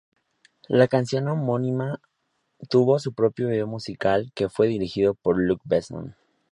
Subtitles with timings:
[0.67, 2.01] La canción homónima
[2.71, 6.15] tuvo su propio video musical que fue dirigido por Luc Besson.